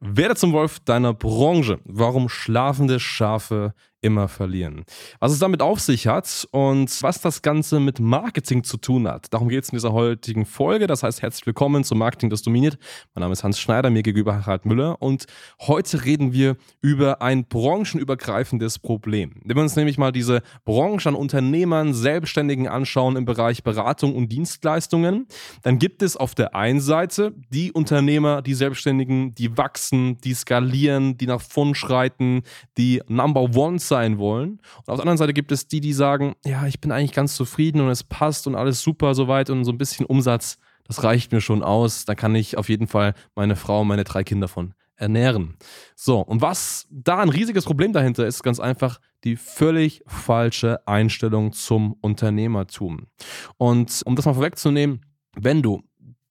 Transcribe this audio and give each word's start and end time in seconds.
Werde 0.00 0.34
zum 0.34 0.52
Wolf 0.52 0.80
deiner 0.80 1.12
Branche. 1.12 1.78
Warum 1.84 2.30
schlafende 2.30 2.98
Schafe 2.98 3.74
immer 4.02 4.28
verlieren. 4.28 4.84
Was 5.18 5.32
es 5.32 5.38
damit 5.38 5.60
auf 5.62 5.80
sich 5.80 6.06
hat 6.06 6.48
und 6.52 7.02
was 7.02 7.20
das 7.20 7.42
Ganze 7.42 7.80
mit 7.80 8.00
Marketing 8.00 8.64
zu 8.64 8.78
tun 8.78 9.06
hat. 9.06 9.32
Darum 9.32 9.48
geht 9.48 9.64
es 9.64 9.70
in 9.70 9.76
dieser 9.76 9.92
heutigen 9.92 10.46
Folge. 10.46 10.86
Das 10.86 11.02
heißt, 11.02 11.22
herzlich 11.22 11.46
willkommen 11.46 11.84
zum 11.84 11.98
Marketing, 11.98 12.30
das 12.30 12.42
dominiert. 12.42 12.78
Mein 13.14 13.20
Name 13.20 13.32
ist 13.32 13.44
Hans 13.44 13.58
Schneider, 13.58 13.90
mir 13.90 14.02
gegenüber 14.02 14.46
Harald 14.46 14.64
Müller 14.64 15.00
und 15.02 15.26
heute 15.60 16.04
reden 16.04 16.32
wir 16.32 16.56
über 16.80 17.20
ein 17.20 17.44
branchenübergreifendes 17.44 18.78
Problem. 18.78 19.34
Wenn 19.44 19.56
wir 19.56 19.62
uns 19.62 19.76
nämlich 19.76 19.98
mal 19.98 20.12
diese 20.12 20.42
Branche 20.64 21.10
an 21.10 21.14
Unternehmern, 21.14 21.92
Selbstständigen 21.92 22.68
anschauen 22.68 23.16
im 23.16 23.26
Bereich 23.26 23.62
Beratung 23.62 24.14
und 24.14 24.30
Dienstleistungen, 24.30 25.26
dann 25.62 25.78
gibt 25.78 26.02
es 26.02 26.16
auf 26.16 26.34
der 26.34 26.54
einen 26.54 26.80
Seite 26.80 27.34
die 27.50 27.72
Unternehmer, 27.72 28.40
die 28.40 28.54
Selbstständigen, 28.54 29.34
die 29.34 29.56
wachsen, 29.58 30.18
die 30.18 30.34
skalieren, 30.34 31.18
die 31.18 31.26
nach 31.26 31.42
vorn 31.42 31.74
schreiten, 31.74 32.42
die 32.78 33.02
Number 33.06 33.42
Ones 33.54 33.89
sein 33.90 34.16
wollen. 34.16 34.52
Und 34.52 34.88
auf 34.88 34.96
der 34.96 35.00
anderen 35.00 35.18
Seite 35.18 35.34
gibt 35.34 35.52
es 35.52 35.68
die, 35.68 35.82
die 35.82 35.92
sagen, 35.92 36.34
ja, 36.46 36.66
ich 36.66 36.80
bin 36.80 36.90
eigentlich 36.90 37.12
ganz 37.12 37.36
zufrieden 37.36 37.82
und 37.82 37.90
es 37.90 38.02
passt 38.02 38.46
und 38.46 38.54
alles 38.54 38.80
super 38.80 39.14
soweit 39.14 39.50
und 39.50 39.66
so 39.66 39.72
ein 39.72 39.76
bisschen 39.76 40.06
Umsatz, 40.06 40.56
das 40.84 41.04
reicht 41.04 41.30
mir 41.30 41.42
schon 41.42 41.62
aus. 41.62 42.06
Da 42.06 42.14
kann 42.14 42.34
ich 42.34 42.56
auf 42.56 42.68
jeden 42.70 42.86
Fall 42.86 43.14
meine 43.34 43.54
Frau 43.54 43.82
und 43.82 43.88
meine 43.88 44.04
drei 44.04 44.24
Kinder 44.24 44.48
von 44.48 44.74
ernähren. 44.96 45.56
So, 45.96 46.20
und 46.20 46.42
was 46.42 46.86
da 46.90 47.18
ein 47.18 47.28
riesiges 47.28 47.64
Problem 47.64 47.92
dahinter 47.92 48.26
ist, 48.26 48.42
ganz 48.42 48.60
einfach 48.60 48.98
die 49.24 49.36
völlig 49.36 50.02
falsche 50.06 50.86
Einstellung 50.86 51.52
zum 51.52 51.94
Unternehmertum. 52.00 53.06
Und 53.56 54.02
um 54.04 54.16
das 54.16 54.26
mal 54.26 54.34
vorwegzunehmen, 54.34 55.04
wenn 55.36 55.62
du 55.62 55.82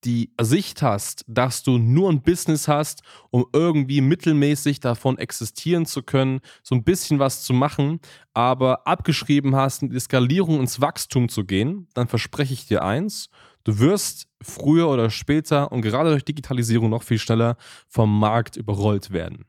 die 0.04 0.32
Sicht 0.42 0.82
hast, 0.82 1.26
dass 1.28 1.64
du 1.64 1.78
nur 1.78 2.10
ein 2.10 2.22
Business 2.22 2.68
hast, 2.68 3.02
um 3.32 3.46
irgendwie 3.54 4.02
mittelmäßig 4.02 4.80
davon 4.80 5.18
existieren 5.18 5.86
zu 5.86 6.04
können, 6.04 6.40
so 6.64 6.76
ein 6.76 6.84
bisschen 6.84 7.20
was 7.20 7.44
zu 7.44 7.54
machen, 7.54 8.00
aber 8.34 8.88
abgeschrieben 8.88 9.56
hast, 9.56 9.84
in 9.84 9.90
die 9.90 10.00
Skalierung 10.00 10.60
ins 10.60 10.82
Wachstum 10.82 11.30
zu 11.30 11.44
gehen, 11.44 11.88
dann 11.94 12.08
verspreche 12.08 12.54
ich 12.54 12.68
dir 12.68 12.84
eins, 12.84 13.30
Du 13.64 13.80
wirst 13.80 14.28
früher 14.42 14.90
oder 14.90 15.10
später 15.10 15.72
und 15.72 15.82
gerade 15.82 16.12
durch 16.12 16.24
Digitalisierung 16.24 16.90
noch 16.90 17.04
viel 17.04 17.20
schneller 17.20 17.58
vom 17.88 18.20
Markt 18.20 18.56
überrollt 18.56 19.12
werden. 19.12 19.46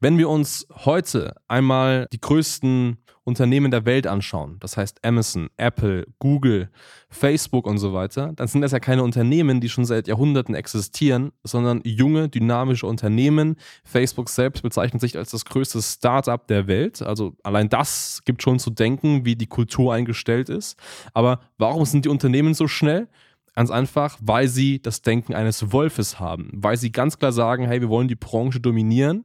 Wenn 0.00 0.18
wir 0.18 0.28
uns 0.28 0.66
heute 0.84 1.36
einmal 1.46 2.08
die 2.12 2.20
größten 2.20 2.98
Unternehmen 3.24 3.70
der 3.70 3.84
Welt 3.84 4.08
anschauen, 4.08 4.56
das 4.58 4.76
heißt 4.76 5.04
Amazon, 5.04 5.48
Apple, 5.56 6.06
Google, 6.18 6.70
Facebook 7.08 7.68
und 7.68 7.78
so 7.78 7.92
weiter, 7.92 8.32
dann 8.34 8.48
sind 8.48 8.62
das 8.62 8.72
ja 8.72 8.80
keine 8.80 9.04
Unternehmen, 9.04 9.60
die 9.60 9.68
schon 9.68 9.84
seit 9.84 10.08
Jahrhunderten 10.08 10.56
existieren, 10.56 11.30
sondern 11.44 11.80
junge, 11.84 12.28
dynamische 12.28 12.88
Unternehmen. 12.88 13.54
Facebook 13.84 14.28
selbst 14.28 14.62
bezeichnet 14.62 15.00
sich 15.00 15.16
als 15.16 15.30
das 15.30 15.44
größte 15.44 15.80
Startup 15.80 16.44
der 16.48 16.66
Welt. 16.66 17.00
Also 17.00 17.36
allein 17.44 17.68
das 17.68 18.22
gibt 18.24 18.42
schon 18.42 18.58
zu 18.58 18.70
denken, 18.70 19.24
wie 19.24 19.36
die 19.36 19.46
Kultur 19.46 19.94
eingestellt 19.94 20.48
ist. 20.48 20.76
Aber 21.14 21.38
warum 21.58 21.84
sind 21.84 22.04
die 22.04 22.08
Unternehmen 22.08 22.54
so 22.54 22.66
schnell? 22.66 23.06
Ganz 23.54 23.70
einfach, 23.70 24.18
weil 24.22 24.48
sie 24.48 24.80
das 24.80 25.02
Denken 25.02 25.34
eines 25.34 25.72
Wolfes 25.72 26.18
haben, 26.18 26.50
weil 26.54 26.76
sie 26.76 26.90
ganz 26.90 27.18
klar 27.18 27.32
sagen, 27.32 27.66
hey, 27.66 27.80
wir 27.80 27.90
wollen 27.90 28.08
die 28.08 28.14
Branche 28.14 28.60
dominieren, 28.60 29.24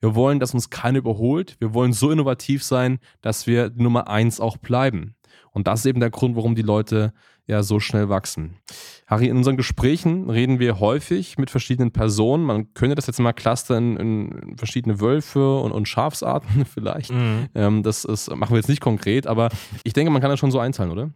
wir 0.00 0.14
wollen, 0.14 0.40
dass 0.40 0.54
uns 0.54 0.70
keiner 0.70 0.98
überholt, 0.98 1.56
wir 1.60 1.72
wollen 1.74 1.92
so 1.92 2.10
innovativ 2.10 2.64
sein, 2.64 2.98
dass 3.20 3.46
wir 3.46 3.70
Nummer 3.74 4.08
eins 4.08 4.40
auch 4.40 4.56
bleiben. 4.56 5.14
Und 5.52 5.66
das 5.66 5.80
ist 5.80 5.86
eben 5.86 6.00
der 6.00 6.10
Grund, 6.10 6.36
warum 6.36 6.54
die 6.54 6.62
Leute 6.62 7.12
ja 7.50 7.62
so 7.62 7.80
schnell 7.80 8.08
wachsen. 8.08 8.56
Harry, 9.06 9.26
in 9.26 9.36
unseren 9.36 9.56
Gesprächen 9.56 10.30
reden 10.30 10.60
wir 10.60 10.78
häufig 10.78 11.36
mit 11.36 11.50
verschiedenen 11.50 11.90
Personen. 11.90 12.44
Man 12.44 12.72
könnte 12.74 12.94
das 12.94 13.08
jetzt 13.08 13.18
mal 13.18 13.32
clustern 13.32 13.96
in, 13.96 14.56
verschiedene 14.56 15.00
Wölfe 15.00 15.58
und, 15.58 15.72
und 15.72 15.88
Schafsarten 15.88 16.64
vielleicht. 16.72 17.10
Mhm. 17.10 17.48
Ähm, 17.54 17.82
das 17.82 18.04
ist, 18.04 18.30
machen 18.30 18.52
wir 18.52 18.58
jetzt 18.58 18.68
nicht 18.68 18.80
konkret, 18.80 19.26
aber 19.26 19.48
ich 19.82 19.92
denke, 19.92 20.12
man 20.12 20.22
kann 20.22 20.30
das 20.30 20.38
schon 20.38 20.52
so 20.52 20.60
einteilen, 20.60 20.92
oder? 20.92 21.10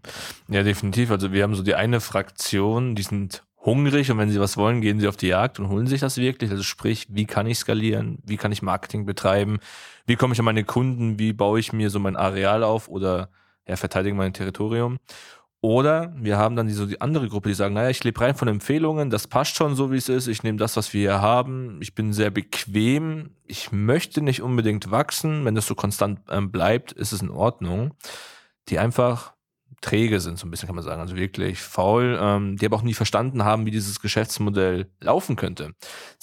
Ja, 0.48 0.64
definitiv. 0.64 1.10
Also 1.12 1.32
wir 1.32 1.44
haben 1.44 1.54
so 1.54 1.62
die 1.62 1.76
eine 1.76 2.00
Fraktion, 2.00 2.96
die 2.96 3.02
sind 3.02 3.44
hungrig 3.64 4.10
und 4.10 4.18
wenn 4.18 4.28
sie 4.28 4.40
was 4.40 4.56
wollen, 4.56 4.80
gehen 4.80 4.98
sie 4.98 5.08
auf 5.08 5.16
die 5.16 5.28
Jagd 5.28 5.60
und 5.60 5.68
holen 5.68 5.86
sich 5.86 6.00
das 6.00 6.18
wirklich. 6.18 6.50
Also 6.50 6.64
sprich, 6.64 7.06
wie 7.10 7.26
kann 7.26 7.46
ich 7.46 7.58
skalieren? 7.58 8.18
Wie 8.26 8.36
kann 8.36 8.52
ich 8.52 8.60
Marketing 8.60 9.06
betreiben? 9.06 9.58
Wie 10.04 10.16
komme 10.16 10.34
ich 10.34 10.38
an 10.40 10.44
meine 10.44 10.64
Kunden? 10.64 11.18
Wie 11.18 11.32
baue 11.32 11.60
ich 11.60 11.72
mir 11.72 11.90
so 11.90 12.00
mein 12.00 12.16
Areal 12.16 12.64
auf 12.64 12.88
oder 12.88 13.30
ja, 13.66 13.76
verteidige 13.76 14.16
mein 14.16 14.34
Territorium? 14.34 14.98
Oder 15.64 16.12
wir 16.18 16.36
haben 16.36 16.56
dann 16.56 16.66
die, 16.66 16.74
so 16.74 16.84
die 16.84 17.00
andere 17.00 17.26
Gruppe, 17.26 17.48
die 17.48 17.54
sagen, 17.54 17.72
naja, 17.72 17.88
ich 17.88 18.04
lebe 18.04 18.20
rein 18.20 18.34
von 18.34 18.48
Empfehlungen, 18.48 19.08
das 19.08 19.26
passt 19.26 19.56
schon 19.56 19.74
so, 19.76 19.90
wie 19.90 19.96
es 19.96 20.10
ist, 20.10 20.26
ich 20.26 20.42
nehme 20.42 20.58
das, 20.58 20.76
was 20.76 20.92
wir 20.92 21.00
hier 21.00 21.22
haben, 21.22 21.78
ich 21.80 21.94
bin 21.94 22.12
sehr 22.12 22.30
bequem, 22.30 23.30
ich 23.46 23.72
möchte 23.72 24.20
nicht 24.20 24.42
unbedingt 24.42 24.90
wachsen, 24.90 25.46
wenn 25.46 25.54
das 25.54 25.66
so 25.66 25.74
konstant 25.74 26.20
ähm, 26.28 26.52
bleibt, 26.52 26.92
ist 26.92 27.12
es 27.12 27.22
in 27.22 27.30
Ordnung. 27.30 27.94
Die 28.68 28.78
einfach 28.78 29.32
träge 29.80 30.20
sind, 30.20 30.38
so 30.38 30.46
ein 30.46 30.50
bisschen 30.50 30.66
kann 30.66 30.76
man 30.76 30.84
sagen, 30.84 31.00
also 31.00 31.16
wirklich 31.16 31.60
faul, 31.60 32.18
ähm, 32.20 32.58
die 32.58 32.66
aber 32.66 32.76
auch 32.76 32.82
nie 32.82 32.92
verstanden 32.92 33.42
haben, 33.44 33.64
wie 33.64 33.70
dieses 33.70 34.00
Geschäftsmodell 34.00 34.90
laufen 35.00 35.34
könnte. 35.34 35.70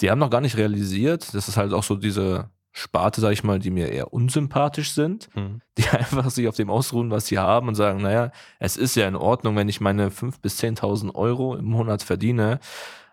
Die 0.00 0.08
haben 0.08 0.20
noch 0.20 0.30
gar 0.30 0.40
nicht 0.40 0.56
realisiert, 0.56 1.34
das 1.34 1.48
ist 1.48 1.56
halt 1.56 1.72
auch 1.72 1.82
so 1.82 1.96
diese 1.96 2.48
Sparte, 2.72 3.20
sag 3.20 3.32
ich 3.32 3.44
mal, 3.44 3.58
die 3.58 3.70
mir 3.70 3.90
eher 3.90 4.12
unsympathisch 4.12 4.92
sind, 4.92 5.28
mhm. 5.36 5.60
die 5.78 5.88
einfach 5.90 6.30
sich 6.30 6.48
auf 6.48 6.56
dem 6.56 6.70
ausruhen, 6.70 7.10
was 7.10 7.26
sie 7.26 7.38
haben 7.38 7.68
und 7.68 7.74
sagen, 7.74 8.00
naja, 8.00 8.32
es 8.58 8.76
ist 8.76 8.96
ja 8.96 9.06
in 9.06 9.16
Ordnung, 9.16 9.56
wenn 9.56 9.68
ich 9.68 9.80
meine 9.80 10.08
5.000 10.08 10.40
bis 10.40 10.60
10.000 10.60 11.14
Euro 11.14 11.56
im 11.56 11.66
Monat 11.66 12.02
verdiene, 12.02 12.60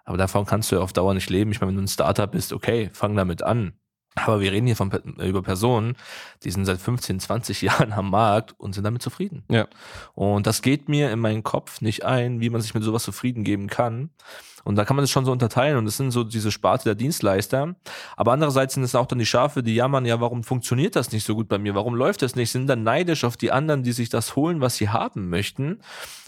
aber 0.05 0.17
davon 0.17 0.45
kannst 0.45 0.71
du 0.71 0.77
ja 0.77 0.81
auf 0.81 0.91
Dauer 0.91 1.13
nicht 1.13 1.29
leben. 1.29 1.51
Ich 1.51 1.61
meine, 1.61 1.69
wenn 1.69 1.77
du 1.77 1.83
ein 1.83 1.87
Startup 1.87 2.31
bist, 2.31 2.51
okay, 2.51 2.89
fang 2.93 3.15
damit 3.15 3.43
an. 3.43 3.73
Aber 4.15 4.39
wir 4.41 4.51
reden 4.51 4.65
hier 4.65 4.75
von, 4.75 4.91
über 4.91 5.43
Personen, 5.43 5.95
die 6.43 6.51
sind 6.51 6.65
seit 6.65 6.79
15, 6.79 7.19
20 7.19 7.61
Jahren 7.61 7.93
am 7.93 8.09
Markt 8.09 8.59
und 8.59 8.73
sind 8.73 8.83
damit 8.83 9.01
zufrieden. 9.01 9.43
Ja. 9.49 9.67
Und 10.15 10.47
das 10.47 10.61
geht 10.61 10.89
mir 10.89 11.11
in 11.11 11.19
meinen 11.19 11.43
Kopf 11.43 11.81
nicht 11.81 12.05
ein, 12.05 12.41
wie 12.41 12.49
man 12.49 12.61
sich 12.61 12.73
mit 12.73 12.83
sowas 12.83 13.03
zufrieden 13.03 13.43
geben 13.43 13.67
kann. 13.67 14.09
Und 14.63 14.75
da 14.75 14.85
kann 14.85 14.95
man 14.95 15.03
das 15.03 15.11
schon 15.11 15.25
so 15.25 15.31
unterteilen 15.31 15.77
und 15.77 15.85
das 15.85 15.97
sind 15.97 16.11
so 16.11 16.23
diese 16.23 16.51
Sparte 16.51 16.85
der 16.85 16.95
Dienstleister. 16.95 17.75
Aber 18.15 18.33
andererseits 18.33 18.73
sind 18.73 18.83
es 18.83 18.95
auch 18.95 19.05
dann 19.05 19.19
die 19.19 19.25
Schafe, 19.25 19.63
die 19.63 19.75
jammern, 19.75 20.05
ja, 20.05 20.19
warum 20.21 20.43
funktioniert 20.43 20.95
das 20.95 21.11
nicht 21.11 21.25
so 21.25 21.35
gut 21.35 21.47
bei 21.47 21.57
mir? 21.57 21.75
Warum 21.75 21.95
läuft 21.95 22.21
das 22.21 22.35
nicht? 22.35 22.51
Sind 22.51 22.67
dann 22.67 22.83
neidisch 22.83 23.23
auf 23.23 23.37
die 23.37 23.51
anderen, 23.51 23.83
die 23.83 23.91
sich 23.91 24.09
das 24.09 24.35
holen, 24.35 24.61
was 24.61 24.75
sie 24.77 24.89
haben 24.89 25.29
möchten. 25.29 25.79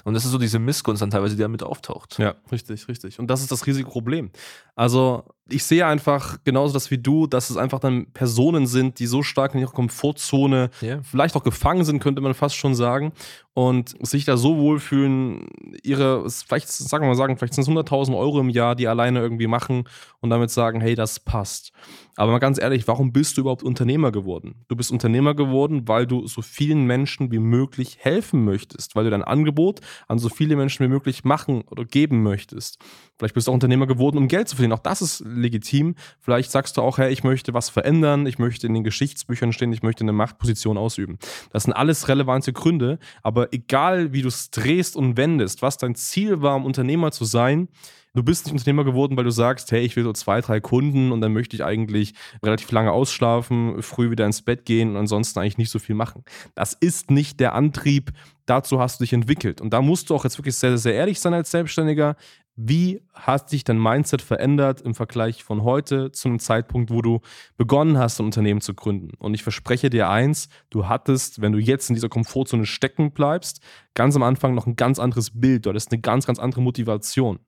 Und 0.03 0.14
das 0.14 0.25
ist 0.25 0.31
so 0.31 0.38
diese 0.38 0.59
Missgunst 0.59 1.02
dann 1.02 1.12
teilweise, 1.12 1.36
die 1.36 1.42
damit 1.42 1.64
auftaucht. 1.64 2.18
Ja, 2.18 2.36
richtig, 2.52 2.88
richtig. 2.88 3.19
Und 3.19 3.28
das 3.28 3.42
ist 3.42 3.52
das 3.52 3.68
riesige 3.68 3.90
Problem. 3.90 4.31
Also 4.75 5.25
ich 5.48 5.63
sehe 5.63 5.86
einfach 5.86 6.38
genauso 6.44 6.74
das 6.74 6.92
wie 6.92 6.98
du, 6.98 7.28
dass 7.28 7.50
es 7.50 7.58
einfach 7.58 7.80
dann 7.80 8.12
Personen 8.13 8.68
sind, 8.68 9.00
die 9.00 9.06
so 9.06 9.22
stark 9.22 9.53
in 9.53 9.59
ihrer 9.59 9.72
Komfortzone 9.72 10.69
yeah. 10.81 11.02
vielleicht 11.03 11.36
auch 11.36 11.44
gefangen 11.44 11.84
sind, 11.84 12.00
könnte 12.00 12.22
man 12.22 12.34
fast 12.34 12.56
schon 12.56 12.74
sagen, 12.74 13.12
und 13.53 13.95
sich 14.06 14.25
da 14.25 14.38
so 14.38 14.57
wohlfühlen, 14.57 15.47
ihre, 15.84 16.29
vielleicht, 16.29 16.69
sagen 16.69 17.03
wir 17.03 17.09
mal 17.09 17.16
sagen, 17.16 17.38
vielleicht 17.38 17.53
sind 17.53 17.63
es 17.63 17.69
100.000 17.69 18.17
Euro 18.17 18.39
im 18.39 18.50
Jahr, 18.50 18.75
die 18.75 18.88
alleine 18.88 19.19
irgendwie 19.19 19.47
machen 19.47 19.84
und 20.22 20.29
damit 20.29 20.51
sagen, 20.51 20.79
hey, 20.79 20.95
das 20.95 21.19
passt. 21.19 21.73
Aber 22.21 22.33
mal 22.33 22.37
ganz 22.37 22.62
ehrlich, 22.62 22.88
warum 22.88 23.12
bist 23.12 23.35
du 23.35 23.41
überhaupt 23.41 23.63
Unternehmer 23.63 24.12
geworden? 24.12 24.63
Du 24.68 24.75
bist 24.75 24.91
Unternehmer 24.91 25.33
geworden, 25.33 25.88
weil 25.88 26.06
du 26.06 26.27
so 26.27 26.44
vielen 26.44 26.85
Menschen 26.85 27.31
wie 27.31 27.39
möglich 27.39 27.97
helfen 28.00 28.45
möchtest, 28.45 28.95
weil 28.95 29.06
du 29.06 29.09
dein 29.09 29.23
Angebot 29.23 29.79
an 30.07 30.19
so 30.19 30.29
viele 30.29 30.56
Menschen 30.56 30.85
wie 30.85 30.88
möglich 30.88 31.23
machen 31.23 31.63
oder 31.63 31.83
geben 31.83 32.21
möchtest. 32.21 32.77
Vielleicht 33.18 33.33
bist 33.33 33.47
du 33.47 33.51
auch 33.51 33.56
Unternehmer 33.56 33.88
geworden, 33.88 34.19
um 34.19 34.27
Geld 34.27 34.47
zu 34.47 34.56
verdienen. 34.56 34.73
Auch 34.73 34.83
das 34.83 35.01
ist 35.01 35.23
legitim. 35.25 35.95
Vielleicht 36.19 36.51
sagst 36.51 36.77
du 36.77 36.83
auch, 36.83 37.00
hey, 37.00 37.12
ich 37.12 37.23
möchte 37.23 37.56
was 37.56 37.69
verändern, 37.69 38.27
ich 38.27 38.38
möchte 38.38 38.67
in 38.67 38.75
den 38.75 38.83
Geschichtsbüchern 38.83 39.51
stehen, 39.51 39.74
ich 39.74 39.81
möchte 39.81 40.03
eine 40.03 40.13
Machtposition 40.13 40.77
ausüben. 40.77 41.17
Das 41.51 41.63
sind 41.63 41.74
alles 41.74 42.07
relevante 42.07 42.53
Gründe, 42.53 43.00
aber 43.24 43.51
egal 43.51 44.13
wie 44.13 44.21
du 44.21 44.27
es 44.27 44.51
drehst 44.51 44.95
und 44.95 45.17
wendest, 45.17 45.63
was 45.63 45.79
dein 45.79 45.95
Ziel 45.95 46.44
war, 46.44 46.56
um 46.56 46.65
Unternehmer 46.65 47.12
zu 47.12 47.25
sein, 47.25 47.67
Du 48.13 48.24
bist 48.24 48.46
nicht 48.46 48.54
Unternehmer 48.54 48.84
geworden, 48.84 49.16
weil 49.16 49.24
du 49.24 49.31
sagst, 49.31 49.72
hey, 49.72 49.81
ich 49.81 49.96
will 49.96 50.04
so 50.04 50.12
zwei, 50.12 50.42
drei 50.42 50.60
Kunden 50.60 51.13
und 51.13 51.22
dann 51.22 51.31
möchte 51.31 51.56
ich 51.56 51.63
eigentlich 51.63 52.13
relativ 52.44 52.69
lange 52.72 52.92
ausschlafen, 52.92 53.81
früh 53.81 54.12
wieder 54.12 54.25
ins 54.25 54.42
Bett 54.42 54.66
gehen 54.66 54.90
und 54.92 54.98
ansonsten 54.98 55.40
eigentlich 55.40 55.58
nicht 55.58 55.69
so 55.69 55.80
viel 55.80 55.96
machen. 55.96 56.25
Das 56.54 56.74
ist 56.74 57.10
nicht 57.10 57.40
der 57.40 57.54
Antrieb, 57.54 58.12
dazu 58.45 58.79
hast 58.79 58.99
du 58.99 59.03
dich 59.03 59.13
entwickelt. 59.13 59.61
Und 59.61 59.71
da 59.71 59.81
musst 59.81 60.09
du 60.09 60.15
auch 60.15 60.23
jetzt 60.23 60.38
wirklich 60.38 60.55
sehr, 60.55 60.77
sehr 60.77 60.93
ehrlich 60.93 61.19
sein 61.19 61.33
als 61.33 61.51
Selbstständiger. 61.51 62.15
Wie 62.55 63.01
hat 63.13 63.49
sich 63.49 63.63
dein 63.63 63.81
Mindset 63.81 64.21
verändert 64.21 64.81
im 64.81 64.93
Vergleich 64.93 65.43
von 65.43 65.63
heute 65.63 66.11
zu 66.11 66.27
einem 66.27 66.39
Zeitpunkt, 66.39 66.91
wo 66.91 67.01
du 67.01 67.21
begonnen 67.57 67.97
hast, 67.97 68.19
ein 68.19 68.25
Unternehmen 68.25 68.61
zu 68.61 68.73
gründen? 68.73 69.11
Und 69.19 69.33
ich 69.33 69.41
verspreche 69.41 69.89
dir 69.89 70.09
eins, 70.09 70.49
du 70.69 70.88
hattest, 70.88 71.41
wenn 71.41 71.53
du 71.53 71.59
jetzt 71.59 71.89
in 71.89 71.95
dieser 71.95 72.09
Komfortzone 72.09 72.65
stecken 72.65 73.13
bleibst, 73.13 73.61
ganz 73.93 74.15
am 74.15 74.23
Anfang 74.23 74.53
noch 74.53 74.67
ein 74.67 74.75
ganz 74.75 74.99
anderes 74.99 75.39
Bild. 75.39 75.65
Du 75.65 75.69
hattest 75.69 75.91
eine 75.91 76.01
ganz, 76.01 76.27
ganz 76.27 76.39
andere 76.39 76.61
Motivation. 76.61 77.39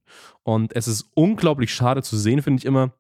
Und 0.43 0.75
es 0.75 0.87
ist 0.87 1.11
unglaublich 1.13 1.73
schade 1.73 2.01
zu 2.01 2.17
sehen, 2.17 2.41
finde 2.41 2.61
ich 2.61 2.65
immer, 2.65 2.93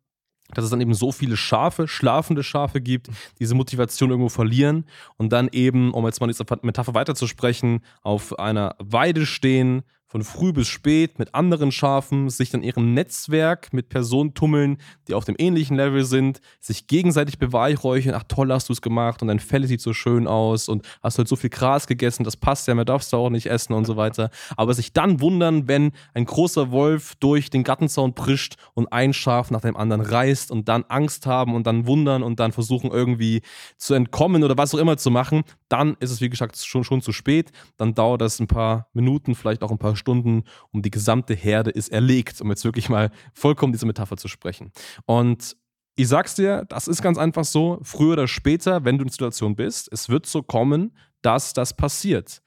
dass 0.53 0.65
es 0.65 0.71
dann 0.71 0.81
eben 0.81 0.93
so 0.93 1.11
viele 1.11 1.37
Schafe, 1.37 1.87
schlafende 1.87 2.43
Schafe 2.43 2.81
gibt, 2.81 3.09
diese 3.39 3.55
Motivation 3.55 4.09
irgendwo 4.09 4.29
verlieren 4.29 4.85
und 5.17 5.31
dann 5.31 5.49
eben, 5.51 5.93
um 5.93 6.05
jetzt 6.05 6.19
mal 6.19 6.27
diese 6.27 6.45
Metapher 6.61 6.93
weiterzusprechen, 6.93 7.81
auf 8.01 8.37
einer 8.39 8.75
Weide 8.79 9.25
stehen, 9.25 9.83
von 10.13 10.23
früh 10.23 10.53
bis 10.53 10.67
spät 10.67 11.17
mit 11.17 11.33
anderen 11.33 11.71
Schafen, 11.71 12.29
sich 12.29 12.51
dann 12.51 12.61
ihrem 12.61 12.93
Netzwerk 12.93 13.73
mit 13.73 13.89
Personen 13.89 14.35
tummeln, 14.35 14.77
die 15.07 15.15
auf 15.15 15.25
dem 15.25 15.33
ähnlichen 15.39 15.75
Level 15.75 16.05
sind, 16.05 16.39
sich 16.59 16.85
gegenseitig 16.85 17.39
beweihräuchern, 17.39 18.13
ach 18.13 18.25
toll 18.27 18.53
hast 18.53 18.69
du 18.69 18.73
es 18.73 18.83
gemacht 18.83 19.23
und 19.23 19.29
dein 19.29 19.39
Fell 19.39 19.65
sieht 19.65 19.81
so 19.81 19.91
schön 19.91 20.27
aus 20.27 20.69
und 20.69 20.85
hast 21.01 21.17
halt 21.17 21.27
so 21.27 21.35
viel 21.35 21.49
Gras 21.49 21.87
gegessen, 21.87 22.23
das 22.23 22.37
passt 22.37 22.67
ja, 22.67 22.75
mehr 22.75 22.85
darfst 22.85 23.11
du 23.11 23.17
auch 23.17 23.31
nicht 23.31 23.47
essen 23.47 23.73
und 23.73 23.85
so 23.85 23.97
weiter. 23.97 24.29
Aber 24.55 24.75
sich 24.75 24.93
dann 24.93 25.19
wundern, 25.19 25.67
wenn 25.67 25.93
ein 26.13 26.25
großer 26.25 26.69
Wolf 26.69 27.15
durch 27.15 27.49
den 27.49 27.63
Gartenzaun 27.63 28.13
prischt 28.13 28.57
und 28.75 28.93
ein 28.93 29.13
Schaf 29.13 29.49
nach 29.49 29.61
dem 29.61 29.75
anderen 29.75 30.01
reißt 30.03 30.51
und 30.51 30.69
dann 30.69 30.85
Angst 30.89 31.25
haben 31.25 31.55
und 31.55 31.65
dann 31.65 31.87
wundern 31.87 32.21
und 32.21 32.39
dann 32.39 32.51
versuchen 32.51 32.91
irgendwie 32.91 33.41
zu 33.77 33.95
entkommen 33.95 34.43
oder 34.43 34.59
was 34.59 34.75
auch 34.75 34.79
immer 34.79 34.97
zu 34.97 35.09
machen, 35.09 35.41
dann 35.69 35.97
ist 35.99 36.11
es 36.11 36.21
wie 36.21 36.29
gesagt 36.29 36.55
schon, 36.57 36.83
schon 36.83 37.01
zu 37.01 37.11
spät. 37.11 37.51
Dann 37.77 37.95
dauert 37.95 38.21
das 38.21 38.39
ein 38.39 38.45
paar 38.45 38.89
Minuten, 38.93 39.33
vielleicht 39.33 39.63
auch 39.63 39.71
ein 39.71 39.79
paar 39.79 39.95
Stunden 40.03 40.43
und 40.71 40.85
die 40.85 40.91
gesamte 40.91 41.33
Herde 41.33 41.71
ist 41.71 41.89
erlegt, 41.89 42.41
um 42.41 42.49
jetzt 42.49 42.65
wirklich 42.65 42.89
mal 42.89 43.09
vollkommen 43.33 43.71
diese 43.71 43.85
Metapher 43.85 44.17
zu 44.17 44.27
sprechen. 44.27 44.71
Und 45.05 45.55
ich 45.95 46.07
sag's 46.07 46.35
dir, 46.35 46.65
das 46.69 46.87
ist 46.87 47.01
ganz 47.01 47.17
einfach 47.17 47.45
so, 47.45 47.79
früher 47.83 48.13
oder 48.13 48.27
später, 48.27 48.83
wenn 48.83 48.97
du 48.97 49.03
in 49.03 49.07
der 49.07 49.13
Situation 49.13 49.55
bist, 49.55 49.89
es 49.91 50.09
wird 50.09 50.25
so 50.25 50.43
kommen, 50.43 50.91
dass 51.21 51.53
das 51.53 51.75
passiert. 51.75 52.41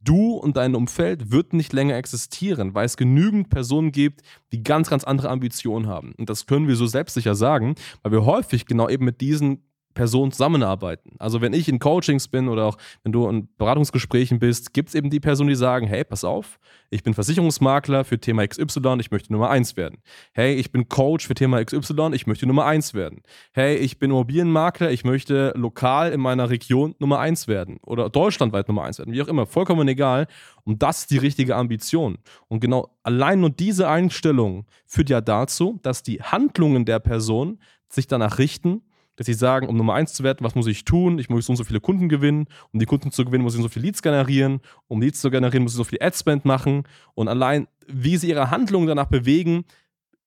Du 0.00 0.34
und 0.34 0.56
dein 0.56 0.74
Umfeld 0.74 1.30
wird 1.30 1.52
nicht 1.52 1.72
länger 1.72 1.96
existieren, 1.96 2.74
weil 2.74 2.86
es 2.86 2.96
genügend 2.96 3.50
Personen 3.50 3.92
gibt, 3.92 4.22
die 4.52 4.62
ganz, 4.62 4.90
ganz 4.90 5.04
andere 5.04 5.30
Ambitionen 5.30 5.86
haben. 5.86 6.14
Und 6.16 6.28
das 6.28 6.46
können 6.46 6.68
wir 6.68 6.76
so 6.76 6.86
selbstsicher 6.86 7.34
sagen, 7.34 7.76
weil 8.02 8.12
wir 8.12 8.24
häufig 8.24 8.66
genau 8.66 8.88
eben 8.88 9.04
mit 9.04 9.20
diesen 9.20 9.62
Personen 9.96 10.30
zusammenarbeiten. 10.30 11.16
Also 11.18 11.40
wenn 11.40 11.52
ich 11.52 11.68
in 11.68 11.80
Coachings 11.80 12.28
bin 12.28 12.48
oder 12.48 12.66
auch 12.66 12.76
wenn 13.02 13.10
du 13.10 13.28
in 13.28 13.48
Beratungsgesprächen 13.56 14.38
bist, 14.38 14.72
gibt 14.72 14.90
es 14.90 14.94
eben 14.94 15.10
die 15.10 15.18
Personen, 15.18 15.48
die 15.48 15.56
sagen, 15.56 15.88
hey, 15.88 16.04
pass 16.04 16.22
auf, 16.22 16.60
ich 16.90 17.02
bin 17.02 17.14
Versicherungsmakler 17.14 18.04
für 18.04 18.20
Thema 18.20 18.46
XY, 18.46 18.98
ich 19.00 19.10
möchte 19.10 19.32
Nummer 19.32 19.50
1 19.50 19.76
werden. 19.76 19.98
Hey, 20.32 20.54
ich 20.54 20.70
bin 20.70 20.88
Coach 20.88 21.26
für 21.26 21.34
Thema 21.34 21.64
XY, 21.64 22.10
ich 22.12 22.28
möchte 22.28 22.46
Nummer 22.46 22.66
1 22.66 22.94
werden. 22.94 23.22
Hey, 23.52 23.76
ich 23.76 23.98
bin 23.98 24.10
Immobilienmakler, 24.10 24.92
ich 24.92 25.04
möchte 25.04 25.52
lokal 25.56 26.12
in 26.12 26.20
meiner 26.20 26.50
Region 26.50 26.94
Nummer 27.00 27.18
1 27.18 27.48
werden 27.48 27.78
oder 27.82 28.08
deutschlandweit 28.08 28.68
Nummer 28.68 28.84
1 28.84 29.00
werden, 29.00 29.12
wie 29.12 29.22
auch 29.22 29.28
immer, 29.28 29.46
vollkommen 29.46 29.88
egal. 29.88 30.28
Und 30.64 30.82
das 30.82 31.00
ist 31.00 31.10
die 31.10 31.18
richtige 31.18 31.56
Ambition. 31.56 32.18
Und 32.48 32.60
genau 32.60 32.90
allein 33.02 33.40
nur 33.40 33.50
diese 33.50 33.88
Einstellung 33.88 34.66
führt 34.84 35.10
ja 35.10 35.20
dazu, 35.20 35.80
dass 35.82 36.02
die 36.02 36.22
Handlungen 36.22 36.84
der 36.84 36.98
Person 36.98 37.58
sich 37.88 38.06
danach 38.06 38.38
richten, 38.38 38.82
dass 39.16 39.26
sie 39.26 39.34
sagen, 39.34 39.68
um 39.68 39.76
Nummer 39.76 39.94
eins 39.94 40.12
zu 40.12 40.22
werden, 40.22 40.44
was 40.44 40.54
muss 40.54 40.66
ich 40.66 40.84
tun? 40.84 41.18
Ich 41.18 41.28
muss 41.28 41.46
so 41.46 41.52
und 41.52 41.56
so 41.56 41.64
viele 41.64 41.80
Kunden 41.80 42.08
gewinnen. 42.08 42.46
Um 42.72 42.80
die 42.80 42.86
Kunden 42.86 43.10
zu 43.10 43.24
gewinnen, 43.24 43.42
muss 43.42 43.54
ich 43.54 43.62
so 43.62 43.68
viele 43.68 43.86
Leads 43.86 44.02
generieren. 44.02 44.60
Um 44.88 45.00
Leads 45.00 45.20
zu 45.20 45.30
generieren, 45.30 45.62
muss 45.62 45.72
ich 45.72 45.78
so 45.78 45.84
viel 45.84 46.02
Adspend 46.02 46.44
machen. 46.44 46.84
Und 47.14 47.28
allein, 47.28 47.66
wie 47.86 48.16
sie 48.16 48.28
ihre 48.28 48.50
Handlungen 48.50 48.86
danach 48.86 49.06
bewegen, 49.06 49.64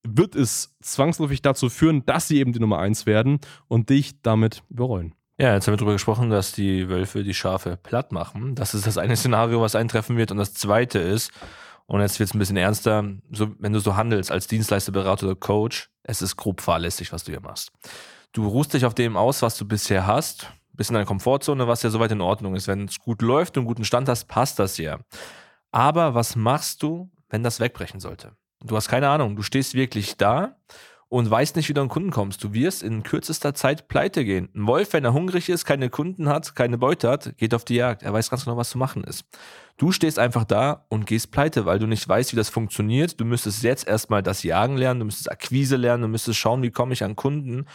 wird 0.04 0.36
es 0.36 0.76
zwangsläufig 0.82 1.42
dazu 1.42 1.70
führen, 1.70 2.06
dass 2.06 2.28
sie 2.28 2.40
eben 2.40 2.54
die 2.54 2.60
Nummer 2.60 2.80
eins 2.80 3.06
werden 3.06 3.40
und 3.68 3.90
dich 3.90 4.22
damit 4.22 4.64
bereuen. 4.70 5.14
Ja, 5.38 5.54
jetzt 5.54 5.68
haben 5.68 5.74
wir 5.74 5.78
darüber 5.78 5.94
gesprochen, 5.94 6.30
dass 6.30 6.52
die 6.52 6.90
Wölfe 6.90 7.24
die 7.24 7.34
Schafe 7.34 7.78
platt 7.78 8.12
machen. 8.12 8.56
Das 8.56 8.74
ist 8.74 8.86
das 8.86 8.98
eine 8.98 9.16
Szenario, 9.16 9.62
was 9.62 9.76
eintreffen 9.76 10.18
wird. 10.18 10.32
Und 10.32 10.38
das 10.38 10.54
zweite 10.54 11.00
ist, 11.00 11.32
und 11.86 12.02
jetzt 12.02 12.20
wird 12.20 12.30
es 12.30 12.36
ein 12.36 12.40
bisschen 12.40 12.58
ernster, 12.58 13.06
so, 13.32 13.52
wenn 13.58 13.74
du 13.74 13.80
so 13.80 13.96
handelst 13.96 14.32
als 14.32 14.48
Dienstleister, 14.48 14.92
Berater 14.92 15.28
oder 15.28 15.36
Coach, 15.36 15.90
es 16.04 16.22
ist 16.22 16.36
grob 16.36 16.62
fahrlässig, 16.62 17.14
was 17.14 17.24
du 17.24 17.32
hier 17.32 17.42
machst. 17.42 17.72
Du 18.31 18.48
ruhst 18.48 18.74
dich 18.74 18.86
auf 18.86 18.94
dem 18.94 19.18
aus, 19.18 19.42
was 19.42 19.58
du 19.58 19.68
bisher 19.68 20.06
hast, 20.06 20.52
bist 20.74 20.92
in 20.92 20.94
deiner 20.94 21.06
Komfortzone, 21.06 21.68
was 21.68 21.81
ja 21.84 21.90
soweit 21.90 22.12
in 22.12 22.22
Ordnung 22.22 22.56
ist. 22.56 22.68
Wenn 22.68 22.86
es 22.86 23.00
gut 23.00 23.22
läuft 23.22 23.58
und 23.58 23.62
einen 23.62 23.68
guten 23.68 23.86
Stand 23.86 24.08
hast, 24.08 24.26
passt 24.28 24.60
das 24.60 24.78
ja. 24.78 25.00
Aber 25.72 26.14
was 26.14 26.36
machst 26.36 26.84
du, 26.84 27.10
wenn 27.30 27.44
das 27.44 27.60
wegbrechen 27.60 28.00
sollte? 28.00 28.34
Du 28.62 28.76
hast 28.76 28.88
keine 28.88 29.10
Ahnung, 29.10 29.36
du 29.36 29.42
stehst 29.42 29.74
wirklich 29.74 30.18
da 30.18 30.58
und 31.08 31.30
weißt 31.30 31.56
nicht, 31.56 31.70
wie 31.70 31.74
du 31.74 31.81
an 31.81 31.90
Kunden 31.90 32.12
kommst. 32.12 32.44
Du 32.44 32.54
wirst 32.54 32.84
in 32.84 33.02
kürzester 33.02 33.56
Zeit 33.56 33.88
pleite 33.88 34.24
gehen. 34.24 34.50
Ein 34.54 34.68
Wolf, 34.68 34.94
wenn 34.94 35.04
er 35.04 35.14
hungrig 35.14 35.50
ist, 35.50 35.66
keine 35.66 35.90
Kunden 35.90 36.30
hat, 36.30 36.56
keine 36.56 36.78
Beute 36.78 37.10
hat, 37.10 37.36
geht 37.38 37.56
auf 37.56 37.66
die 37.66 37.76
Jagd. 37.76 38.04
Er 38.04 38.14
weiß 38.14 38.30
ganz 38.30 38.46
genau, 38.46 38.58
was 38.58 38.70
zu 38.70 38.78
machen 38.78 39.04
ist. 39.04 39.26
Du 39.78 39.92
stehst 39.92 40.20
einfach 40.20 40.44
da 40.44 40.86
und 40.90 41.08
gehst 41.08 41.31
pleite, 41.31 41.66
weil 41.66 41.80
du 41.80 41.88
nicht 41.88 42.08
weißt, 42.08 42.31
wie 42.31 42.38
das 42.38 42.50
funktioniert. 42.50 43.20
Du 43.20 43.26
müsstest 43.26 43.64
jetzt 43.64 43.88
erstmal 43.88 44.22
das 44.22 44.44
Jagen 44.44 44.78
lernen, 44.78 45.00
du 45.00 45.06
müsstest 45.08 45.31
Akquise 45.31 45.78
lernen, 45.78 46.04
du 46.04 46.10
müsstest 46.10 46.38
schauen, 46.38 46.62
wie 46.62 46.72
komme 46.72 46.94
ich 46.94 47.04
an 47.04 47.16
Kunden. 47.16 47.66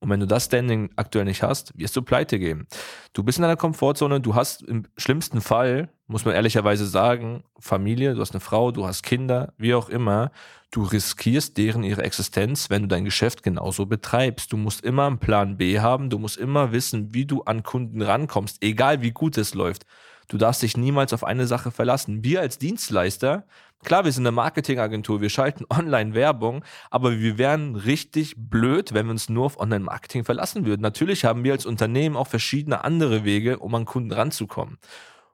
Und 0.00 0.10
wenn 0.10 0.20
du 0.20 0.26
das 0.26 0.44
Standing 0.44 0.90
aktuell 0.94 1.24
nicht 1.24 1.42
hast, 1.42 1.76
wirst 1.76 1.96
du 1.96 2.02
pleite 2.02 2.38
gehen. 2.38 2.68
Du 3.12 3.24
bist 3.24 3.38
in 3.38 3.44
einer 3.44 3.56
Komfortzone, 3.56 4.20
du 4.20 4.36
hast 4.36 4.62
im 4.62 4.84
schlimmsten 4.96 5.40
Fall, 5.40 5.88
muss 6.06 6.24
man 6.24 6.34
ehrlicherweise 6.34 6.86
sagen, 6.86 7.42
Familie, 7.58 8.14
du 8.14 8.20
hast 8.20 8.30
eine 8.30 8.40
Frau, 8.40 8.70
du 8.70 8.86
hast 8.86 9.02
Kinder, 9.02 9.52
wie 9.58 9.74
auch 9.74 9.88
immer. 9.88 10.30
Du 10.70 10.84
riskierst 10.84 11.56
deren 11.56 11.82
ihre 11.82 12.04
Existenz, 12.04 12.70
wenn 12.70 12.82
du 12.82 12.88
dein 12.88 13.04
Geschäft 13.04 13.42
genauso 13.42 13.86
betreibst. 13.86 14.52
Du 14.52 14.56
musst 14.56 14.84
immer 14.84 15.06
einen 15.06 15.18
Plan 15.18 15.56
B 15.56 15.80
haben, 15.80 16.10
du 16.10 16.18
musst 16.18 16.36
immer 16.36 16.70
wissen, 16.70 17.12
wie 17.12 17.26
du 17.26 17.42
an 17.42 17.64
Kunden 17.64 18.00
rankommst, 18.00 18.62
egal 18.62 19.02
wie 19.02 19.10
gut 19.10 19.36
es 19.36 19.54
läuft. 19.54 19.84
Du 20.28 20.36
darfst 20.36 20.62
dich 20.62 20.76
niemals 20.76 21.12
auf 21.14 21.24
eine 21.24 21.46
Sache 21.46 21.70
verlassen. 21.70 22.22
Wir 22.22 22.40
als 22.40 22.58
Dienstleister, 22.58 23.46
klar, 23.82 24.04
wir 24.04 24.12
sind 24.12 24.26
eine 24.26 24.34
Marketingagentur, 24.34 25.22
wir 25.22 25.30
schalten 25.30 25.64
Online-Werbung, 25.70 26.64
aber 26.90 27.18
wir 27.18 27.38
wären 27.38 27.74
richtig 27.74 28.34
blöd, 28.36 28.92
wenn 28.92 29.06
wir 29.06 29.12
uns 29.12 29.30
nur 29.30 29.46
auf 29.46 29.58
Online-Marketing 29.58 30.24
verlassen 30.24 30.66
würden. 30.66 30.82
Natürlich 30.82 31.24
haben 31.24 31.44
wir 31.44 31.52
als 31.52 31.66
Unternehmen 31.66 32.16
auch 32.16 32.26
verschiedene 32.26 32.84
andere 32.84 33.24
Wege, 33.24 33.58
um 33.58 33.74
an 33.74 33.86
Kunden 33.86 34.12
ranzukommen. 34.12 34.78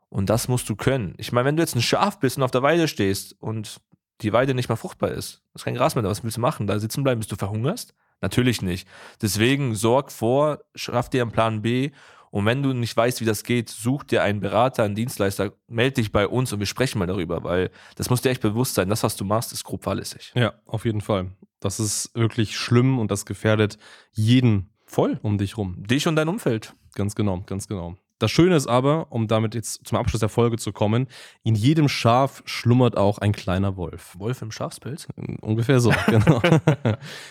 Und 0.08 0.30
das 0.30 0.46
musst 0.46 0.68
du 0.68 0.76
können. 0.76 1.14
Ich 1.18 1.32
meine, 1.32 1.46
wenn 1.46 1.56
du 1.56 1.62
jetzt 1.62 1.74
ein 1.74 1.82
Schaf 1.82 2.20
bist 2.20 2.36
und 2.36 2.44
auf 2.44 2.52
der 2.52 2.62
Weide 2.62 2.86
stehst 2.86 3.34
und 3.40 3.80
die 4.20 4.32
Weide 4.32 4.54
nicht 4.54 4.68
mehr 4.68 4.76
fruchtbar 4.76 5.10
ist, 5.10 5.42
ist 5.54 5.64
kein 5.64 5.74
Gras 5.74 5.96
mehr 5.96 6.02
da, 6.02 6.08
was 6.08 6.22
willst 6.22 6.36
du 6.36 6.40
machen? 6.40 6.68
Da 6.68 6.78
sitzen 6.78 7.02
bleiben, 7.02 7.18
bis 7.18 7.26
du 7.26 7.34
verhungerst? 7.34 7.94
Natürlich 8.20 8.62
nicht. 8.62 8.88
Deswegen 9.20 9.74
sorg 9.74 10.12
vor, 10.12 10.60
schaff 10.76 11.10
dir 11.10 11.22
einen 11.22 11.32
Plan 11.32 11.62
B 11.62 11.90
und 12.34 12.46
wenn 12.46 12.64
du 12.64 12.72
nicht 12.72 12.96
weißt, 12.96 13.20
wie 13.20 13.24
das 13.24 13.44
geht, 13.44 13.68
such 13.68 14.02
dir 14.02 14.24
einen 14.24 14.40
Berater, 14.40 14.82
einen 14.82 14.96
Dienstleister, 14.96 15.52
melde 15.68 15.94
dich 15.94 16.10
bei 16.10 16.26
uns 16.26 16.52
und 16.52 16.58
wir 16.58 16.66
sprechen 16.66 16.98
mal 16.98 17.06
darüber, 17.06 17.44
weil 17.44 17.70
das 17.94 18.10
muss 18.10 18.22
dir 18.22 18.30
echt 18.30 18.42
bewusst 18.42 18.74
sein. 18.74 18.88
Das, 18.88 19.04
was 19.04 19.14
du 19.14 19.24
machst, 19.24 19.52
ist 19.52 19.62
grob 19.62 19.84
fahrlässig. 19.84 20.32
Ja, 20.34 20.52
auf 20.66 20.84
jeden 20.84 21.00
Fall. 21.00 21.30
Das 21.60 21.78
ist 21.78 22.10
wirklich 22.14 22.56
schlimm 22.58 22.98
und 22.98 23.12
das 23.12 23.24
gefährdet 23.24 23.78
jeden 24.10 24.68
voll 24.84 25.20
um 25.22 25.38
dich 25.38 25.56
rum. 25.56 25.76
Dich 25.86 26.08
und 26.08 26.16
dein 26.16 26.28
Umfeld. 26.28 26.74
Ganz 26.96 27.14
genau, 27.14 27.40
ganz 27.46 27.68
genau. 27.68 27.94
Das 28.18 28.32
Schöne 28.32 28.56
ist 28.56 28.66
aber, 28.66 29.12
um 29.12 29.28
damit 29.28 29.54
jetzt 29.54 29.86
zum 29.86 29.96
Abschluss 29.96 30.18
der 30.18 30.28
Folge 30.28 30.56
zu 30.56 30.72
kommen, 30.72 31.06
in 31.44 31.54
jedem 31.54 31.88
Schaf 31.88 32.42
schlummert 32.46 32.96
auch 32.96 33.18
ein 33.18 33.30
kleiner 33.30 33.76
Wolf. 33.76 34.16
Wolf 34.18 34.42
im 34.42 34.50
Schafspilz? 34.50 35.06
Ungefähr 35.40 35.78
so, 35.78 35.92
genau. 36.06 36.42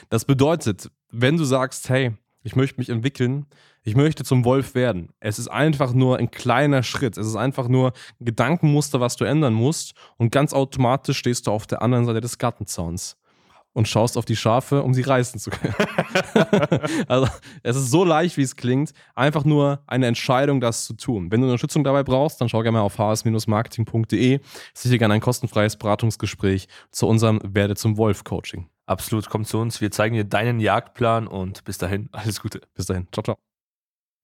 das 0.08 0.24
bedeutet, 0.24 0.90
wenn 1.12 1.36
du 1.36 1.44
sagst, 1.44 1.90
hey, 1.90 2.14
ich 2.44 2.56
möchte 2.56 2.80
mich 2.80 2.90
entwickeln, 2.90 3.48
ich 3.84 3.96
möchte 3.96 4.24
zum 4.24 4.46
Wolf 4.46 4.76
werden. 4.76 5.10
Es 5.20 5.40
ist 5.40 5.50
einfach 5.50 5.94
nur 5.94 6.18
ein 6.18 6.32
kleiner 6.32 6.84
Schritt. 6.84 7.18
Es 7.18 7.28
ist 7.28 7.36
einfach 7.36 7.68
nur 7.68 7.94
ein 8.20 8.26
Gedankenmuster, 8.26 9.00
was 9.00 9.16
du 9.16 9.26
ändern 9.26 9.54
musst. 9.54 9.94
Und 10.18 10.32
ganz 10.32 10.54
automatisch 10.54 11.18
stehst 11.18 11.48
du 11.48 11.52
auf 11.52 11.68
der 11.68 11.82
anderen 11.82 12.06
Seite 12.06 12.22
des 12.22 12.38
Gartenzauns 12.38 13.18
und 13.74 13.88
schaust 13.88 14.18
auf 14.18 14.26
die 14.26 14.36
Schafe, 14.36 14.84
um 14.84 14.94
sie 14.94 15.02
reißen 15.02 15.40
zu 15.40 15.50
können. 15.50 15.74
also 17.08 17.28
es 17.64 17.76
ist 17.76 17.92
so 17.92 18.06
leicht, 18.06 18.38
wie 18.38 18.44
es 18.44 18.56
klingt. 18.56 18.94
Einfach 19.16 19.44
nur 19.44 19.84
eine 19.88 20.08
Entscheidung, 20.08 20.62
das 20.62 20.86
zu 20.86 20.94
tun. 20.94 21.32
Wenn 21.32 21.42
du 21.42 21.48
Unterstützung 21.48 21.84
dabei 21.84 22.04
brauchst, 22.04 22.40
dann 22.40 22.50
schau 22.50 22.62
gerne 22.62 22.78
mal 22.78 22.84
auf 22.84 22.98
hs-marketing.de. 22.98 24.40
Sicher 24.74 24.98
gerne 24.98 25.16
ein 25.16 25.22
kostenfreies 25.22 25.76
Beratungsgespräch 25.76 26.68
zu 26.92 27.08
unserem 27.08 27.42
Werde 27.44 27.76
zum 27.76 27.98
Wolf 27.98 28.24
Coaching. 28.24 28.70
Absolut, 28.86 29.30
komm 29.30 29.46
zu 29.46 29.58
uns. 29.58 29.82
Wir 29.82 29.92
zeigen 29.92 30.16
dir 30.16 30.26
deinen 30.26 30.60
Jagdplan 30.60 31.28
und 31.28 31.64
bis 31.64 31.78
dahin 31.78 32.10
alles 32.12 32.42
Gute. 32.42 32.62
Bis 32.76 32.86
dahin. 32.86 33.08
Ciao, 33.12 33.24
ciao. 33.24 33.53